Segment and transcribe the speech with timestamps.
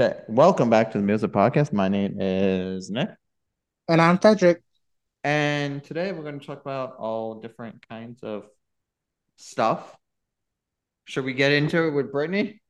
[0.00, 1.72] Okay, welcome back to the Music Podcast.
[1.72, 3.08] My name is Nick,
[3.88, 4.62] And I'm Frederick.
[5.24, 8.46] and today we're going to talk about all different kinds of
[9.36, 9.96] stuff.
[11.06, 12.60] Should we get into it with Britney?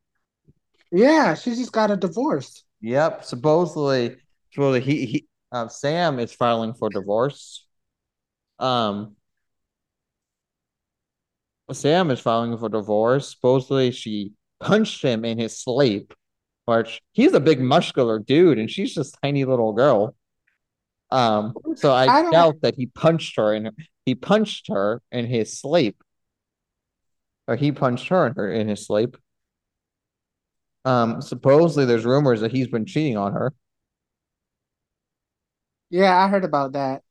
[0.90, 2.64] Yeah, she just got a divorce.
[2.80, 3.24] Yep.
[3.24, 4.16] Supposedly,
[4.52, 7.66] supposedly he he um, Sam is filing for divorce.
[8.58, 9.16] Um,
[11.72, 13.32] Sam is filing for divorce.
[13.34, 16.14] Supposedly, she punched him in his sleep,
[17.12, 20.14] he's a big muscular dude, and she's just a tiny little girl.
[21.10, 23.70] Um, so I, I doubt that he punched her and
[24.04, 26.02] he punched her in his sleep.
[27.46, 29.16] Or he punched her in her in his sleep.
[30.84, 33.54] Um, supposedly there's rumors that he's been cheating on her.
[35.90, 37.02] Yeah, I heard about that.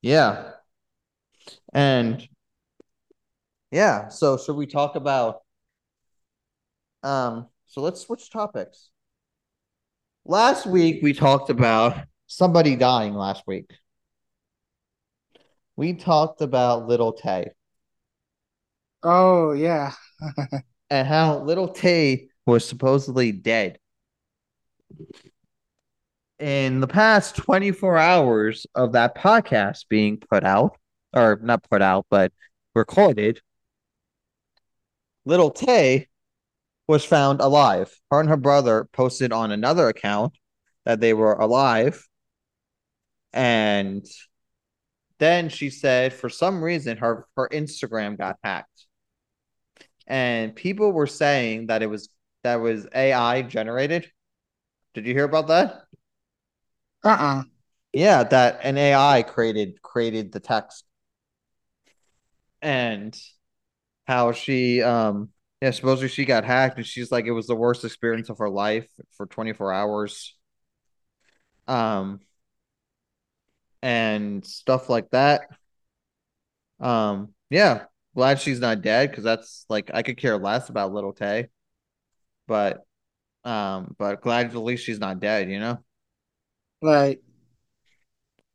[0.00, 0.52] Yeah.
[1.72, 2.26] And
[3.72, 5.40] yeah, so should we talk about
[7.02, 8.90] um so let's switch topics.
[10.24, 13.68] Last week we talked about somebody dying last week.
[15.74, 17.50] We talked about little Tay
[19.02, 19.90] Oh, yeah.
[20.90, 23.80] and how little Tay was supposedly dead.
[26.38, 30.78] In the past 24 hours of that podcast being put out,
[31.12, 32.32] or not put out, but
[32.76, 33.40] recorded,
[35.24, 36.06] little Tay
[36.86, 37.94] was found alive.
[38.10, 40.34] Her and her brother posted on another account
[40.84, 42.06] that they were alive.
[43.32, 44.06] And
[45.18, 48.86] then she said for some reason her her Instagram got hacked.
[50.06, 52.08] And people were saying that it was
[52.42, 54.10] that was AI generated.
[54.94, 55.84] Did you hear about that?
[57.04, 57.44] Uh-uh.
[57.92, 60.84] Yeah, that an AI created created the text.
[62.62, 63.16] And
[64.06, 65.30] how she um
[65.64, 68.50] yeah, supposedly she got hacked and she's like it was the worst experience of her
[68.50, 70.34] life for 24 hours.
[71.66, 72.20] Um
[73.82, 75.42] and stuff like that.
[76.80, 81.12] Um yeah, glad she's not dead because that's like I could care less about little
[81.12, 81.48] Tay.
[82.46, 82.84] But
[83.44, 85.80] um but glad at least she's not dead, you know?
[86.82, 87.22] Like,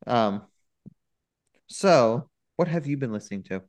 [0.07, 0.47] Um
[1.67, 3.63] so what have you been listening to?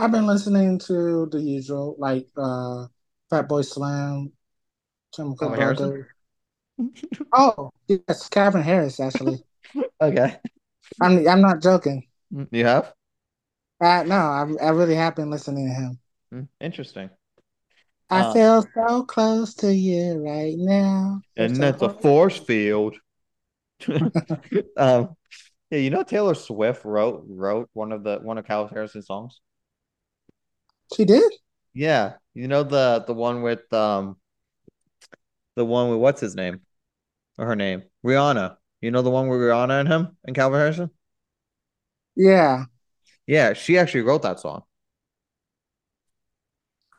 [0.00, 2.86] I've been listening to the usual, like uh
[3.30, 4.32] Fatboy Slim,
[5.16, 5.92] Chemical Calvin Harrison?
[5.92, 6.06] Brothers.
[7.32, 9.44] Oh, yes, Calvin Harris, actually.
[10.00, 10.40] Okay.
[11.00, 12.06] I'm I'm not joking.
[12.50, 12.94] You have?
[13.80, 15.98] Uh, no, I, I really have been listening to him.
[16.32, 17.10] Hmm, Interesting.
[18.10, 21.22] I Uh, feel so close to you right now.
[21.36, 22.96] And It's that's a force field.
[24.76, 25.16] um,
[25.70, 29.40] yeah, you know Taylor Swift wrote wrote one of the one of Calvin Harris's songs.
[30.94, 31.32] She did?
[31.72, 34.16] Yeah, you know the the one with um
[35.56, 36.60] the one with what's his name
[37.38, 38.56] or her name Rihanna.
[38.80, 40.90] You know the one with Rihanna and him and Calvin Harrison.
[42.16, 42.64] Yeah.
[43.26, 44.64] Yeah, she actually wrote that song.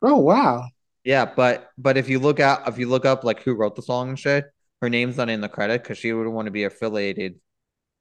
[0.02, 0.68] Oh, wow.
[1.04, 3.82] Yeah, but but if you look out if you look up like who wrote the
[3.82, 4.46] song and shit,
[4.82, 7.40] her name's not in the credit because she wouldn't want to be affiliated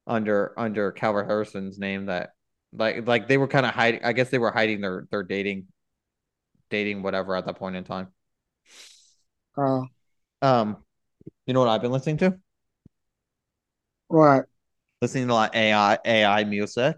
[0.07, 2.31] under under Calvin Harrison's name that
[2.73, 5.67] like like they were kind of hiding I guess they were hiding their their dating
[6.71, 8.09] dating whatever at that point in time.
[9.57, 9.89] Oh,
[10.41, 10.77] Um
[11.47, 12.39] you know what I've been listening to?
[14.07, 14.47] what?
[15.01, 16.97] Listening to a lot of AI AI music.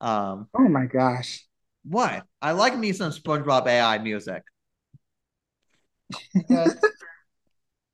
[0.00, 1.46] Um Oh my gosh.
[1.84, 2.24] what?
[2.42, 4.42] I like me some SpongeBob AI music.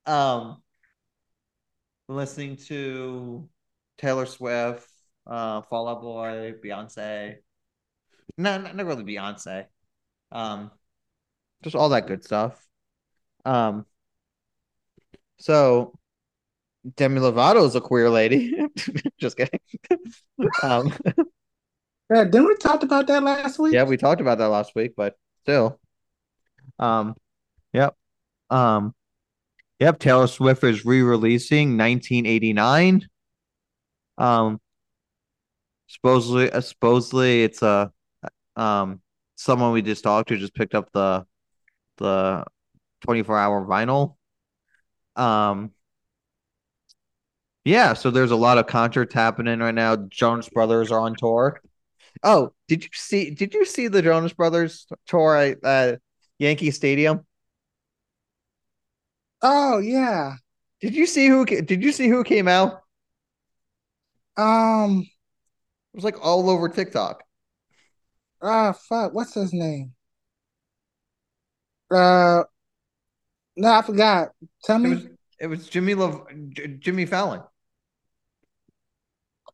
[0.07, 0.63] Um
[2.09, 3.49] listening to
[3.99, 4.89] Taylor Swift,
[5.27, 7.37] uh Fall Out Boy, Beyonce.
[8.37, 9.67] No, not, not really Beyonce.
[10.33, 10.71] Um
[11.63, 12.67] just all that good stuff.
[13.45, 13.87] Um
[15.39, 15.99] so
[16.97, 18.55] Demi Lovato is a queer lady.
[19.21, 19.61] just kidding.
[20.63, 20.93] um
[22.13, 23.75] Yeah, didn't we talk about that last week?
[23.75, 25.81] yeah, we talked about that last week, but still.
[26.79, 27.15] Um
[27.73, 27.95] yep.
[28.51, 28.95] Um
[29.79, 33.09] yep, Taylor Swift is re-releasing 1989.
[34.19, 34.61] Um
[35.87, 37.93] supposedly uh, supposedly it's a
[38.57, 39.01] um
[39.37, 41.27] someone we just talked to just picked up the
[41.99, 42.45] the
[43.03, 44.17] 24 hour vinyl.
[45.17, 45.73] Um
[47.65, 49.97] yeah, so there's a lot of concerts happening right now.
[49.97, 51.61] Jonas Brothers are on tour.
[52.23, 55.97] Oh, did you see did you see the Jonas Brothers tour at uh,
[56.39, 57.25] Yankee Stadium?
[59.41, 60.37] Oh yeah.
[60.81, 62.83] Did you see who did you see who came out?
[64.37, 65.03] Um,
[65.95, 67.25] It was like all over TikTok.
[68.43, 69.95] ah fuck, what's his name?
[71.93, 72.45] Uh
[73.57, 74.31] no, I forgot.
[74.65, 74.91] Tell It me.
[74.91, 75.07] was
[75.41, 77.43] It was Jimmy Love, J- Jimmy Fallon.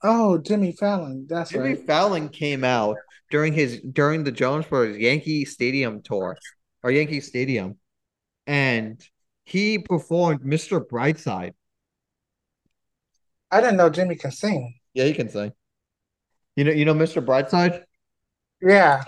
[0.03, 1.27] Oh, Jimmy Fallon.
[1.29, 1.87] That's Jimmy right.
[1.87, 2.97] Fallon came out
[3.31, 6.37] during his during the Jonas Brothers Yankee Stadium tour
[6.83, 7.77] or Yankee Stadium,
[8.47, 9.03] and
[9.45, 10.81] he performed Mr.
[10.81, 11.53] Brightside.
[13.51, 14.75] I didn't know Jimmy can sing.
[14.95, 15.53] Yeah, he can sing.
[16.55, 17.25] You know, you know Mr.
[17.25, 17.83] Brightside.
[18.61, 19.05] Yeah.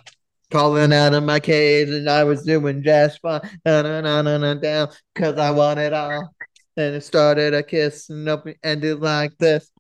[0.51, 3.41] Calling out of my cage, and I was doing just fine.
[3.65, 6.35] Na, na, na, na, na, down, cause I want it all.
[6.77, 9.71] And it started a kiss and up ended like this.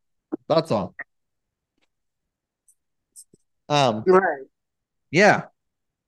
[0.48, 0.94] That song.
[3.68, 4.46] Um, Right.
[5.10, 5.44] yeah,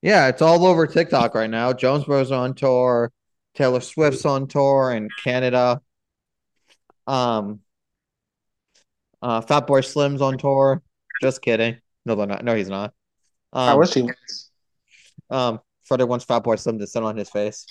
[0.00, 1.72] yeah, it's all over TikTok right now.
[1.72, 3.12] Jonas Bros on tour,
[3.54, 5.80] Taylor Swift's on tour in Canada.
[7.06, 7.60] Um,
[9.22, 10.82] uh, Fatboy Slim's on tour.
[11.20, 11.78] Just kidding.
[12.04, 12.44] No, they're not.
[12.44, 12.94] No, he's not.
[13.52, 14.50] Um, I wish he was.
[15.32, 17.66] Um, Freddie wants Fatboy Slim to sit on his face.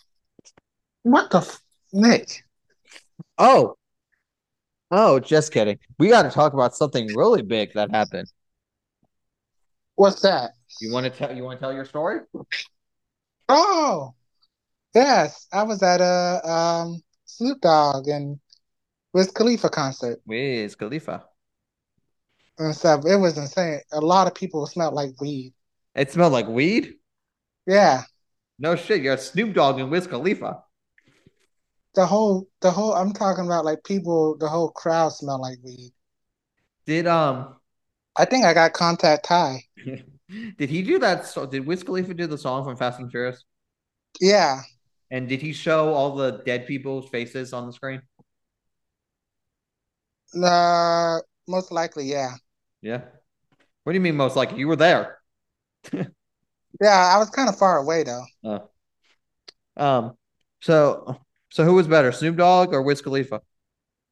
[1.03, 1.61] What the f-
[1.93, 2.43] Nick?
[3.37, 3.75] Oh,
[4.89, 5.79] oh, just kidding.
[5.99, 8.31] We got to talk about something really big that happened.
[9.95, 10.51] What's that?
[10.79, 11.35] You want to tell?
[11.35, 12.21] You want to tell your story?
[13.47, 14.13] Oh,
[14.95, 15.47] yes.
[15.53, 18.39] I was at a um Snoop Dogg and
[19.13, 21.23] Wiz Khalifa concert Wiz Khalifa.
[22.57, 23.05] and stuff.
[23.05, 23.81] It was insane.
[23.91, 25.53] A lot of people smelled like weed.
[25.95, 26.95] It smelled like weed.
[27.67, 28.03] Yeah.
[28.59, 29.01] No shit.
[29.01, 30.63] You're Snoop Dogg and Wiz Khalifa.
[31.93, 35.91] The whole the whole I'm talking about like people the whole crowd smelled like weed.
[36.85, 37.55] Did um
[38.15, 39.63] I think I got contact high.
[40.57, 41.25] did he do that?
[41.25, 43.43] So did Wiz Khalifa do the song from Fast and Furious?
[44.19, 44.61] Yeah.
[45.09, 48.01] And did he show all the dead people's faces on the screen?
[50.41, 52.35] Uh most likely, yeah.
[52.81, 53.01] Yeah.
[53.83, 54.59] What do you mean most likely?
[54.59, 55.17] You were there.
[56.81, 58.25] Yeah, I was kind of far away though.
[58.43, 58.69] Oh.
[59.77, 60.17] Um.
[60.61, 61.17] So
[61.49, 63.41] so who was better, Snoop Dogg or Wiz Khalifa?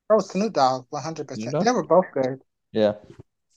[0.10, 1.64] Oh, Snoop Dogg, 100%.
[1.64, 2.94] They were both good, Yeah.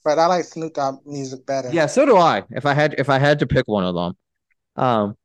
[0.03, 1.69] but I like Snoop Dogg music better.
[1.71, 1.87] Yeah.
[1.87, 2.43] So do I.
[2.51, 4.13] If I had if I had to pick one of them.
[4.75, 5.17] Um.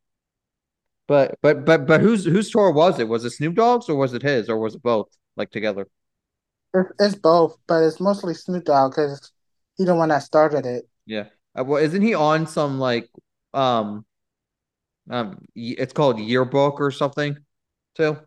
[1.06, 3.08] But but but but whose whose tour was it?
[3.08, 5.86] Was it Snoop Dogg's or was it his or was it both like together?
[6.74, 9.32] It's, it's both, but it's mostly Snoop Dogg because
[9.76, 10.86] he the one that started it.
[11.06, 11.24] Yeah.
[11.58, 13.08] Uh, well, isn't he on some like
[13.54, 14.04] um
[15.10, 17.36] um it's called yearbook or something
[17.94, 18.18] too?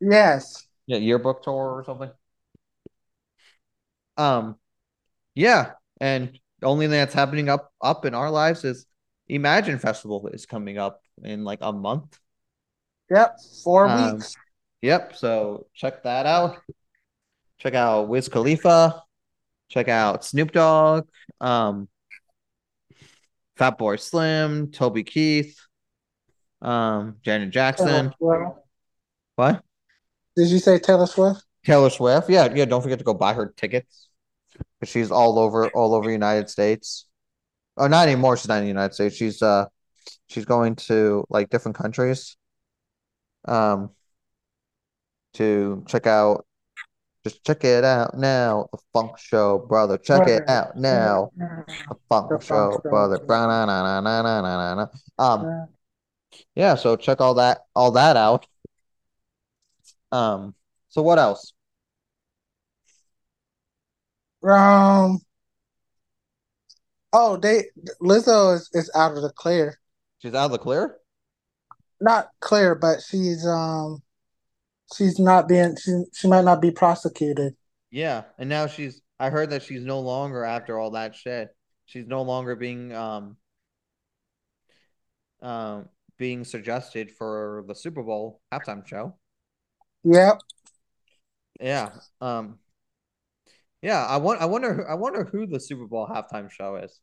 [0.00, 0.66] Yes.
[0.86, 2.10] Yeah, yearbook tour or something.
[4.16, 4.56] Um,
[5.34, 8.86] yeah, and the only thing that's happening up up in our lives is
[9.28, 12.18] Imagine Festival is coming up in like a month.
[13.10, 13.36] Yep.
[13.64, 14.36] Four Um, weeks.
[14.82, 16.58] Yep, so check that out.
[17.58, 19.02] Check out Wiz Khalifa.
[19.68, 21.06] Check out Snoop Dogg.
[21.40, 21.88] Um,
[23.60, 25.60] Fatboy Slim, Toby Keith,
[26.62, 28.12] um, Janet Jackson.
[29.36, 29.62] What?
[30.36, 31.44] Did you say Taylor Swift?
[31.64, 32.30] Taylor Swift.
[32.30, 32.64] Yeah, yeah.
[32.64, 34.08] Don't forget to go buy her tickets.
[34.84, 37.06] She's all over all over United States.
[37.76, 38.36] Oh, not anymore.
[38.36, 39.16] She's not in the United States.
[39.16, 39.66] She's uh
[40.28, 42.36] she's going to like different countries.
[43.46, 43.90] Um
[45.34, 46.46] to check out
[47.24, 48.68] just check it out now.
[48.72, 49.98] The Funk Show, brother.
[49.98, 51.30] Check it out now.
[51.36, 52.90] The Funk The Show, Funk Show.
[52.90, 53.18] brother.
[53.18, 54.86] Ba-na-na-na-na-na-na-na.
[55.18, 55.68] Um
[56.54, 58.46] yeah, so check all that all that out.
[60.12, 60.54] Um
[60.88, 61.52] so what else?
[64.42, 65.20] Um.
[67.12, 67.64] Oh, they
[68.00, 69.78] Lizzo is, is out of the clear.
[70.20, 70.96] She's out of the clear?
[72.00, 74.02] Not clear, but she's um
[74.96, 77.54] she's not being she she might not be prosecuted.
[77.90, 81.48] Yeah, and now she's I heard that she's no longer after all that shit.
[81.86, 83.36] She's no longer being um
[85.42, 89.16] um being suggested for the Super Bowl halftime show.
[90.04, 90.40] Yep.
[91.60, 91.90] Yeah.
[92.20, 92.58] Um
[93.82, 97.00] Yeah, I want I wonder I wonder who the Super Bowl halftime show is.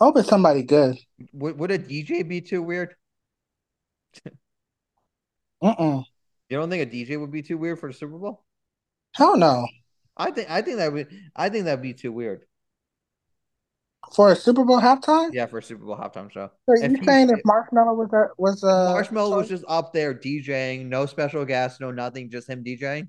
[0.00, 0.98] I Hope it's somebody good.
[1.32, 2.94] Would would a DJ be too weird?
[5.62, 6.04] Mm-mm.
[6.54, 8.44] You don't think a DJ would be too weird for the Super Bowl?
[9.16, 9.66] Hell no.
[10.16, 12.44] I think I think that would I think that'd be too weird.
[14.14, 15.30] For a Super Bowl halftime?
[15.32, 16.52] Yeah, for a Super Bowl halftime show.
[16.68, 19.92] So If you saying if Marshmello was a was uh, a Marshmello was just up
[19.92, 23.08] there DJing, no special guests, no nothing, just him DJing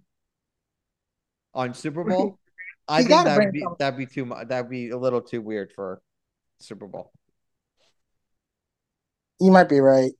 [1.53, 2.39] on Super Bowl.
[2.87, 4.47] I think that'd be that'd be too much.
[4.47, 6.01] That'd be a little too weird for
[6.61, 7.11] Super Bowl.
[9.39, 10.13] you might be right.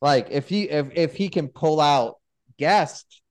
[0.00, 2.17] Like if he if if he can pull out
[2.58, 3.22] guest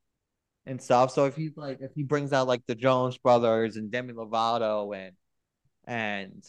[0.65, 1.11] and stuff.
[1.11, 4.95] So if he's like if he brings out like the Jonas brothers and Demi Lovato
[4.95, 5.15] and
[5.85, 6.43] and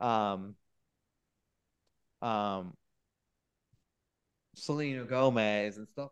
[0.00, 0.54] um
[2.22, 2.74] um
[4.54, 6.10] Selena Gomez and stuff.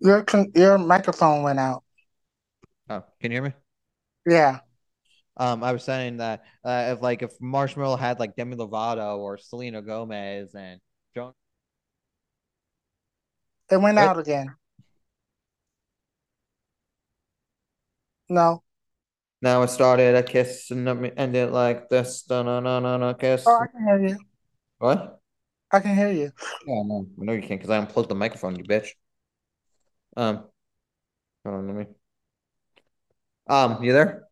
[0.00, 1.82] Your your microphone went out.
[2.88, 3.52] Oh, can you hear me?
[4.26, 4.60] Yeah.
[5.38, 9.38] Um, I was saying that uh, if like if Marshmello had like Demi Lovato or
[9.38, 10.80] Selena Gomez and
[11.14, 11.32] Joan.
[13.70, 14.06] It went What?
[14.06, 14.54] out again.
[18.28, 18.62] No.
[19.40, 22.28] Now it started a kiss and ended like this.
[22.28, 23.44] No, no, no, no, no, kiss.
[23.46, 24.18] Oh, I can hear you.
[24.78, 25.20] What?
[25.70, 26.32] I can hear you.
[26.66, 28.88] Yeah, no, no, you can't because I unplugged the microphone, you bitch.
[30.16, 30.44] Um,
[31.44, 31.94] hold on, let me.
[33.48, 34.27] Um, you there?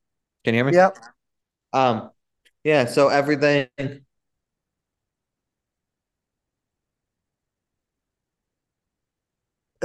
[0.47, 0.77] Can you hear me?
[0.77, 0.99] Yep.
[1.73, 2.11] Um,
[2.63, 2.85] yeah.
[2.85, 3.67] So everything.
[3.79, 4.05] It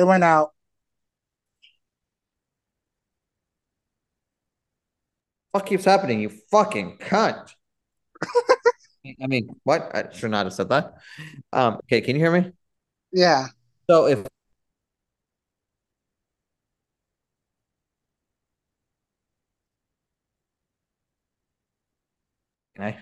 [0.04, 0.54] went out.
[5.52, 6.20] What keeps happening?
[6.22, 7.56] You fucking cunt.
[9.22, 9.90] I mean, what?
[9.96, 10.94] I should not have said that.
[11.52, 12.52] Um, okay, can you hear me?
[13.12, 13.48] Yeah.
[13.90, 14.28] So if
[22.80, 22.98] I,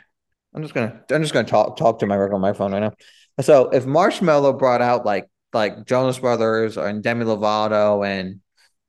[0.54, 2.94] I'm just gonna I'm just gonna talk talk to my regular microphone right now.
[3.42, 8.42] So if Marshmello brought out like like Jonas Brothers and Demi Lovato and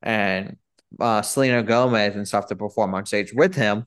[0.02, 0.56] and
[0.98, 3.86] uh, Selena Gomez and stuff to perform on stage with him,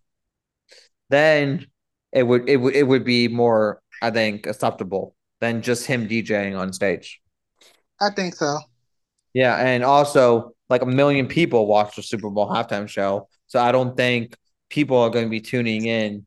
[1.10, 1.68] then
[2.12, 6.58] it would it would it would be more I think acceptable than just him DJing
[6.58, 7.22] on stage.
[8.00, 8.60] I think so.
[9.34, 13.72] Yeah, and also like a million people watch the Super Bowl halftime show, so I
[13.72, 14.36] don't think
[14.70, 16.26] people are going to be tuning in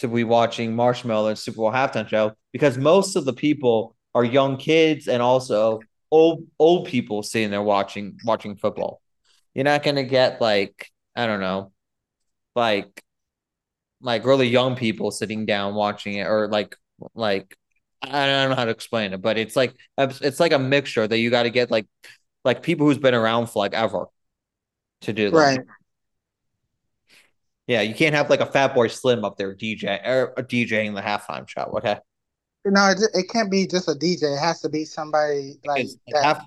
[0.00, 4.24] to be watching Marshmello and Super Bowl halftime show because most of the people are
[4.24, 5.80] young kids and also
[6.10, 9.00] old old people sitting there watching watching football.
[9.54, 11.72] You're not to get like I don't know,
[12.54, 13.02] like
[14.00, 16.76] like really young people sitting down watching it or like
[17.14, 17.56] like
[18.02, 21.18] I don't know how to explain it, but it's like it's like a mixture that
[21.18, 21.86] you got to get like
[22.44, 24.06] like people who's been around for like ever
[25.02, 25.38] to do them.
[25.38, 25.60] Right.
[27.70, 30.92] Yeah, you can't have like a Fatboy Slim up there DJ or er, uh, DJing
[30.96, 31.72] the halftime show.
[31.76, 31.98] Okay.
[32.64, 34.24] No, it, it can't be just a DJ.
[34.24, 35.86] It has to be somebody like
[36.20, 36.44] half,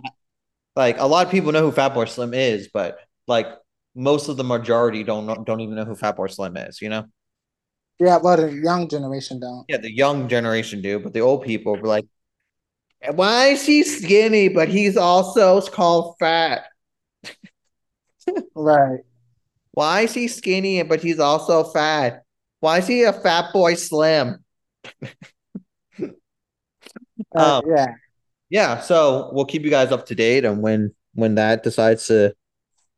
[0.76, 3.48] like a lot of people know who Fatboy Slim is, but like
[3.96, 6.82] most of the majority don't don't even know who Fatboy Slim is.
[6.82, 7.06] You know?
[8.02, 9.64] Yeah, well, the young generation don't.
[9.70, 12.06] Yeah, the young generation do, but the old people were like,
[13.14, 16.66] "Why is he skinny, but he's also called fat?
[18.56, 19.00] Right.
[19.74, 22.24] Why is he skinny, but he's also fat?
[22.60, 24.44] Why is he a fat boy slim?"
[27.36, 27.88] Uh, um, yeah.
[28.50, 32.34] yeah, so we'll keep you guys up to date on when when that decides to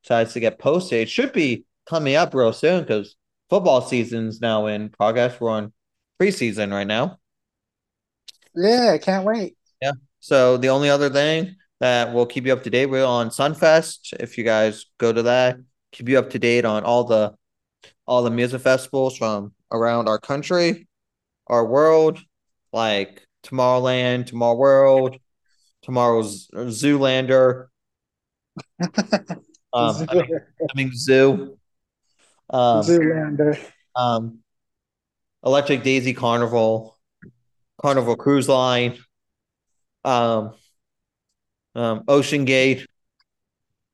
[0.03, 1.01] decides to get posted.
[1.01, 3.15] It should be coming up real soon because
[3.49, 5.39] football season's now in progress.
[5.39, 5.73] We're on
[6.19, 7.19] preseason right now.
[8.55, 9.55] Yeah, can't wait.
[9.81, 9.91] Yeah.
[10.19, 14.13] So the only other thing that we'll keep you up to date with on Sunfest,
[14.19, 15.57] if you guys go to that,
[15.95, 17.33] keep you up to date on all the
[18.05, 20.87] all the music festivals from around our country,
[21.47, 22.19] our world,
[22.73, 25.17] like Tomorrowland, Tomorrow World,
[25.83, 27.67] tomorrow's Zoolander,
[29.73, 31.57] um, I mean, I mean Zoo,
[32.49, 33.57] um, Zoolander.
[33.95, 34.39] um,
[35.45, 36.97] Electric Daisy Carnival,
[37.81, 38.97] Carnival Cruise Line,
[40.03, 40.53] um,
[41.73, 42.85] um, Ocean Gate,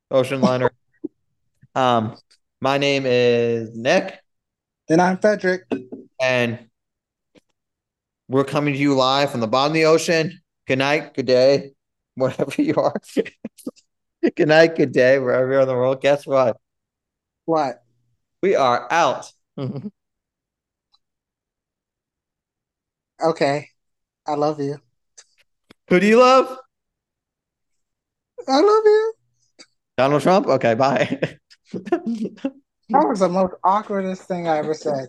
[0.10, 0.72] Ocean Liner.
[1.76, 2.16] Um,
[2.60, 4.20] my name is Nick,
[4.90, 5.64] And I'm Frederick.
[6.22, 6.68] and
[8.28, 10.42] we're coming to you live from the bottom of the ocean.
[10.68, 11.72] Good night, good day,
[12.16, 12.96] wherever you are.
[14.36, 16.02] good night, good day, wherever you're in the world.
[16.02, 16.58] Guess what?
[17.46, 17.84] What?
[18.42, 19.32] We are out.
[23.24, 23.68] Okay.
[24.28, 24.78] I love you.
[25.90, 26.58] Who do you love?
[28.48, 29.14] I love you.
[29.98, 30.48] Donald Trump?
[30.48, 31.38] Okay, bye.
[32.90, 35.08] That was the most awkwardest thing I ever said.